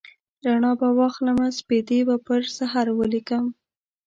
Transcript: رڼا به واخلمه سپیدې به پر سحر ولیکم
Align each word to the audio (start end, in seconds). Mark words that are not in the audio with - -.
رڼا 0.45 0.71
به 0.79 0.87
واخلمه 0.99 1.47
سپیدې 1.59 1.99
به 2.07 2.15
پر 2.25 2.41
سحر 2.57 2.87
ولیکم 2.99 3.45